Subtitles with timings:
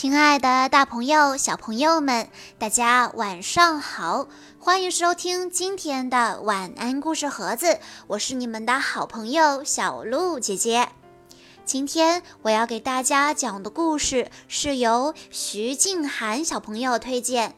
[0.00, 4.28] 亲爱的，大朋友、小朋友们，大家晚上好！
[4.58, 10.88] 欢迎收听今天的晚安故事盒子，我是你们的好朋友小鹿姐姐。
[11.66, 17.54] 今天我要给大家讲的故事是由徐静涵小朋友推荐，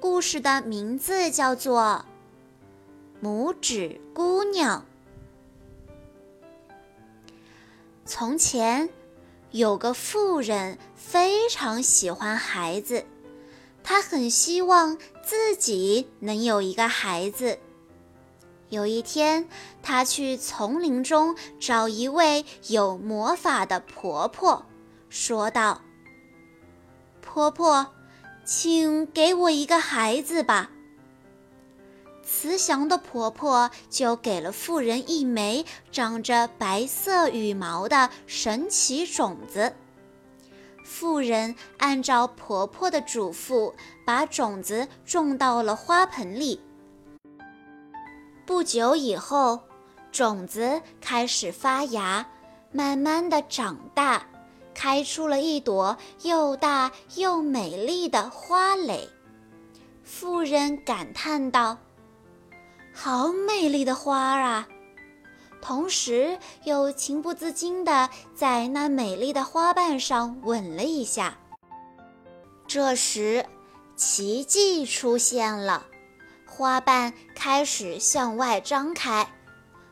[0.00, 2.06] 故事的名字叫做
[3.22, 4.86] 《拇指姑娘》。
[8.06, 8.88] 从前。
[9.56, 13.06] 有个妇人非常喜欢孩子，
[13.82, 17.58] 她很希望自己能有一个孩子。
[18.68, 19.48] 有一天，
[19.82, 24.66] 她去丛林中找一位有魔法的婆婆，
[25.08, 25.80] 说道
[27.24, 27.94] ：“婆婆，
[28.44, 30.70] 请给我一个孩子吧。”
[32.28, 39.72] 慈祥的婆婆就给了妇人一枚长着白色羽毛的神奇种子。
[40.84, 43.72] 妇人按照婆婆的嘱咐，
[44.04, 46.60] 把种子种到了花盆里。
[48.44, 49.60] 不久以后，
[50.10, 52.26] 种子开始发芽，
[52.72, 54.26] 慢慢的长大，
[54.74, 59.08] 开出了一朵又大又美丽的花蕾。
[60.02, 61.78] 妇人感叹道。
[62.98, 64.66] 好美丽的花儿啊！
[65.60, 71.36] 同时又情不自禁地在那美丽的花瓣上吻了一下。
[72.66, 73.44] 这时，
[73.96, 75.84] 奇迹出现了，
[76.46, 79.28] 花瓣开始向外张开，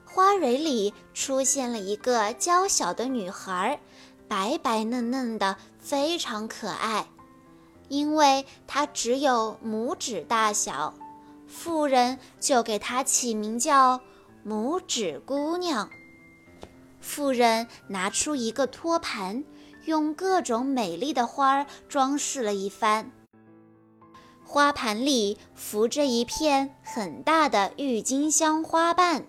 [0.07, 3.79] 花蕊里出现了一个娇小的女孩，
[4.27, 7.07] 白白嫩嫩的，非常可爱，
[7.89, 10.95] 因为她只有拇指大小。
[11.47, 14.01] 妇人就给她起名叫
[14.47, 15.89] 拇指姑娘。
[17.01, 19.45] 妇人拿出一个托盘，
[19.85, 23.13] 用各种美丽的花儿装饰了一番。
[24.43, 29.25] 花盘里浮着一片很大的郁金香花瓣，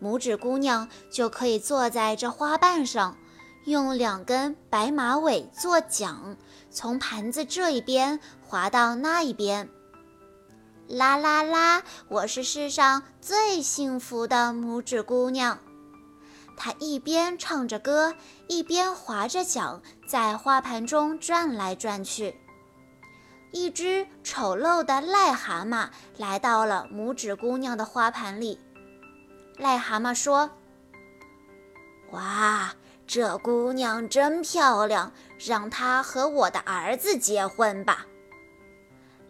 [0.00, 3.16] 拇指姑娘就可以坐在这花瓣上，
[3.64, 6.36] 用两根白马尾做桨，
[6.70, 9.68] 从盘子这一边滑到那一边。
[10.92, 11.82] 啦啦啦！
[12.08, 15.58] 我是世上最幸福的拇指姑娘。
[16.54, 18.14] 她一边唱着歌，
[18.46, 22.36] 一边划着桨，在花盘中转来转去。
[23.52, 25.88] 一只丑陋的癞蛤蟆
[26.18, 28.60] 来到了拇指姑娘的花盘里。
[29.56, 30.50] 癞蛤蟆说
[32.12, 32.74] ：“哇，
[33.06, 38.04] 这姑娘真漂亮，让她和我的儿子结婚吧。”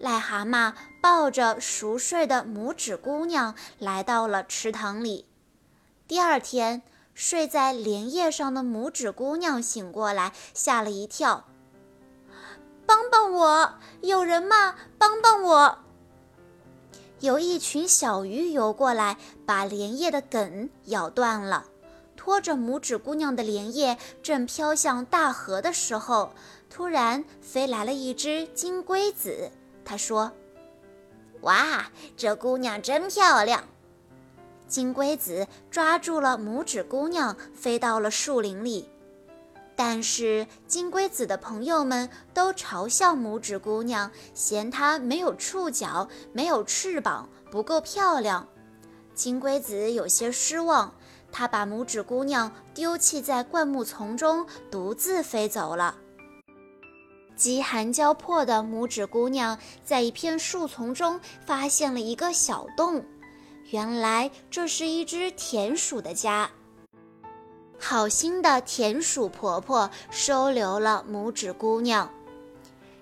[0.03, 0.72] 癞蛤蟆
[1.03, 5.27] 抱着熟睡的拇指姑娘来到了池塘里。
[6.07, 6.83] 第二天，
[7.13, 11.45] 睡在莲叶上的拇指姑娘醒过来，吓了一跳
[12.87, 13.75] ：“帮帮我！
[14.01, 14.77] 有人吗？
[14.97, 15.79] 帮帮我！”
[17.19, 21.67] 有一群小鱼游过来，把莲叶的梗咬断了。
[22.17, 26.33] 拖着拇指姑娘的莲叶正飘向大河的时候，
[26.71, 29.51] 突然飞来了一只金龟子。
[29.84, 30.31] 他说
[31.42, 31.86] ：“哇，
[32.16, 33.64] 这姑娘真漂亮！”
[34.66, 38.88] 金龟子抓住了拇指姑娘，飞到了树林里。
[39.76, 48.48] 但是金龟子的朋友们都嘲笑拇指姑娘，嫌她没有触角、没有翅膀，不够漂亮。
[49.14, 50.94] 金龟子有些失望，
[51.30, 55.97] 他把拇指姑娘丢弃在灌木丛中，独自飞走了。
[57.37, 63.04] 饥寒交迫的拇指姑娘在一片树丛中发现了一个小洞，
[63.70, 66.50] 原来这是一只田鼠的家。
[67.78, 72.09] 好心的田鼠婆婆收留了拇指姑娘。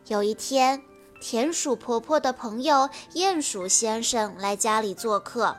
[0.06, 0.80] 有一天，
[1.20, 5.54] 田鼠婆婆的朋友鼹鼠先生来家里做客。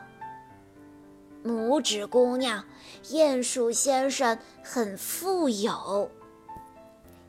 [1.44, 2.64] 拇指姑娘，
[3.04, 6.10] 鼹鼠先生很富有。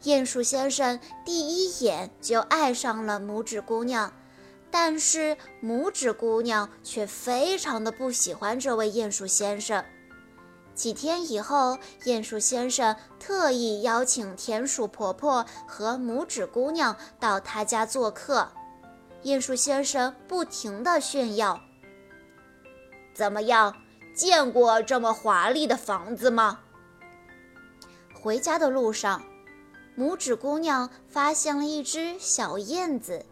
[0.03, 4.11] 鼹鼠先生第一眼就爱上了拇指姑娘，
[4.69, 9.81] 但是拇指姑娘却非常的不喜欢这位鼹鼠先生。
[10.75, 18.49] 几天以后，鼹鼠先生特意邀请田鼠婆婆和拇指姑娘到他家做客。
[19.23, 21.61] 鼹鼠先生不停地炫耀
[23.15, 23.73] ：“怎么样，
[24.13, 26.59] 见过这么华丽的房子吗？”
[28.21, 29.23] 回家的路上。
[29.97, 33.25] 拇指姑娘发现了一只小燕子，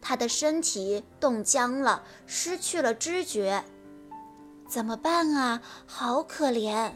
[0.00, 3.64] 它的身体冻僵了，失去了知觉。
[4.68, 5.62] 怎么办啊？
[5.86, 6.92] 好可怜！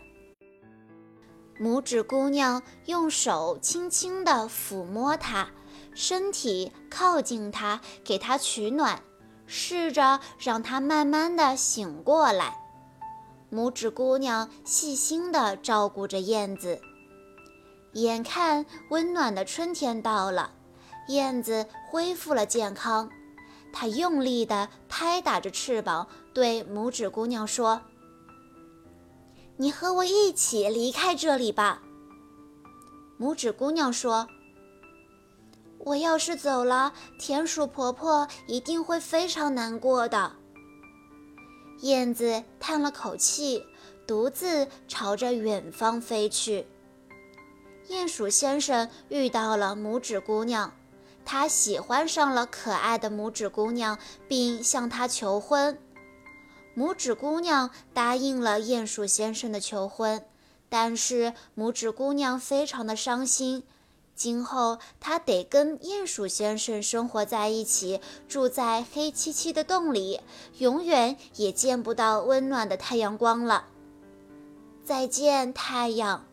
[1.59, 5.49] 拇指姑娘用手轻轻地抚摸它，
[5.95, 9.03] 身体靠近它，给它取暖，
[9.47, 12.59] 试着让它慢慢的醒过来。
[13.51, 16.79] 拇指姑娘细心地照顾着燕子。
[17.97, 20.53] 眼看温暖的春天到了，
[21.09, 23.11] 燕子恢复了健康。
[23.73, 27.81] 它用力地拍打着翅膀，对拇指姑娘说
[29.57, 31.83] ：“你和我一起离开这里吧。”
[33.19, 34.29] 拇指姑娘说
[35.81, 40.33] ：“我要是走了，田鼠婆婆一定会非常难过的。”
[41.81, 43.65] 燕子叹了口气，
[44.07, 46.67] 独自朝着远方飞去。
[47.89, 50.73] 鼹鼠先生遇到了拇指姑娘，
[51.25, 55.79] 他喜欢上了可爱的拇指姑娘，并向她求婚。
[56.77, 60.25] 拇指姑娘答应了鼹鼠先生的求婚，
[60.69, 63.63] 但是拇指姑娘非常的伤心。
[64.15, 70.21] 今后她得跟鼹鼠先生生活在一起，住在黑漆漆的洞里，
[70.59, 73.67] 永远也见不到温暖的太阳光了。
[74.85, 76.26] 再见，太阳。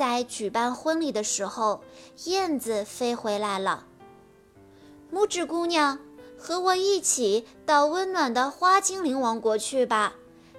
[0.00, 1.82] 在举办婚礼的时候，
[2.24, 3.84] 燕子飞回来了。
[5.12, 5.98] 拇指姑娘，
[6.38, 10.14] 和我一起到温暖的花精灵王国去吧，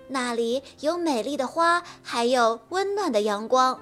[0.09, 3.79] 那里有美丽的花，还有温暖的阳光。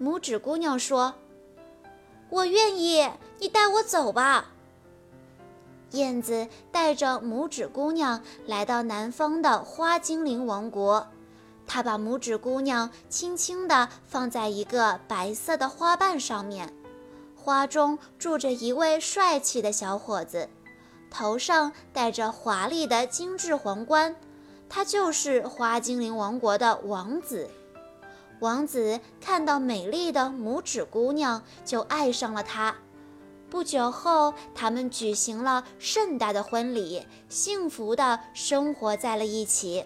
[0.00, 1.12] 拇指姑娘说
[2.30, 3.06] ：“我愿意，
[3.40, 4.46] 你带我走吧。”
[5.92, 11.06] 燕子带着拇指姑娘来到南方的花精灵王国。
[11.68, 16.72] 他把拇指姑娘轻轻地放在一个白色的花瓣上面，
[17.36, 20.48] 花中住着一位帅气的小伙子，
[21.10, 24.16] 头上戴着华丽的精致皇冠，
[24.68, 27.50] 他就是花精灵王国的王子。
[28.40, 32.74] 王子看到美丽的拇指姑娘，就爱上了她。
[33.50, 39.84] 不久后，他们举行了盛大的婚礼，幸福地生活在了一起。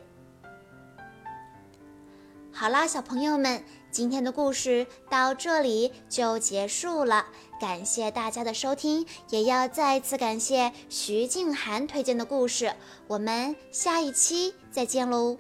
[2.54, 7.26] 好啦，小朋友们，今天的故事到这里就结束了。
[7.58, 12.74] 感谢大家的收听，也要再次感谢徐静涵推荐的故事。
[13.08, 15.38] 我们下一期再见喽！